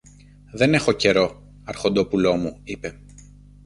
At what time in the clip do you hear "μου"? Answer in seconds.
2.35-2.59